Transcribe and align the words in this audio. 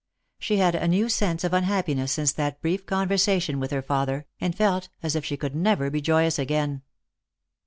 She 0.39 0.57
had 0.57 0.73
a 0.73 0.87
new 0.87 1.09
sense 1.09 1.43
of 1.43 1.53
unhappiness 1.53 2.13
since 2.13 2.31
that 2.31 2.59
brief 2.59 2.87
conversation 2.87 3.59
with 3.59 3.69
her 3.69 3.83
father, 3.83 4.25
and 4.39 4.55
felt 4.57 4.89
as 5.03 5.15
if 5.15 5.23
she 5.23 5.37
could 5.37 5.55
never 5.55 5.91
be 5.91 6.01
joyous 6.01 6.39
again. 6.39 6.81